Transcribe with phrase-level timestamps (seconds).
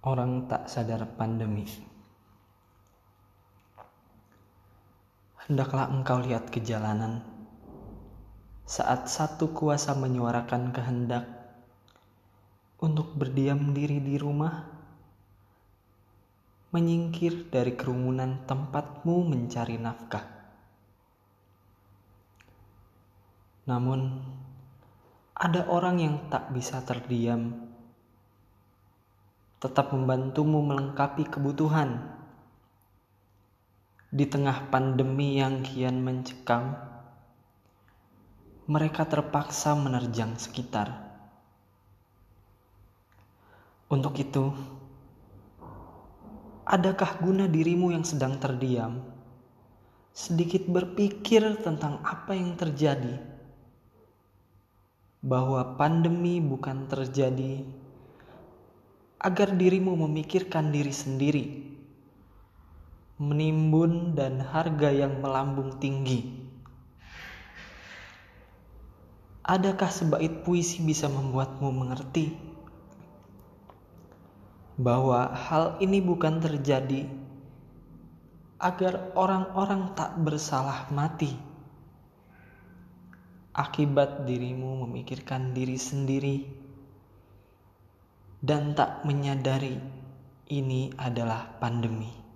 [0.00, 1.68] Orang tak sadar pandemi.
[5.44, 7.20] Hendaklah engkau lihat ke jalanan
[8.70, 11.26] saat satu kuasa menyuarakan kehendak
[12.80, 14.62] untuk berdiam diri di rumah,
[16.72, 20.24] menyingkir dari kerumunan tempatmu mencari nafkah.
[23.68, 24.00] Namun,
[25.36, 27.69] ada orang yang tak bisa terdiam
[29.60, 32.00] tetap membantumu melengkapi kebutuhan.
[34.08, 36.80] Di tengah pandemi yang kian mencekam,
[38.64, 41.12] mereka terpaksa menerjang sekitar.
[43.92, 44.48] Untuk itu,
[46.64, 49.02] adakah guna dirimu yang sedang terdiam
[50.10, 53.20] sedikit berpikir tentang apa yang terjadi?
[55.20, 57.79] Bahwa pandemi bukan terjadi
[59.20, 61.44] agar dirimu memikirkan diri sendiri,
[63.20, 66.40] menimbun dan harga yang melambung tinggi.
[69.44, 72.32] Adakah sebaik puisi bisa membuatmu mengerti
[74.80, 77.04] bahwa hal ini bukan terjadi
[78.56, 81.36] agar orang-orang tak bersalah mati
[83.52, 86.36] akibat dirimu memikirkan diri sendiri?
[88.40, 89.76] Dan tak menyadari
[90.50, 92.29] ini adalah pandemi.